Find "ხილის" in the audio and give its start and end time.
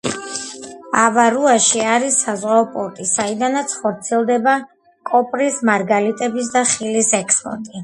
6.75-7.15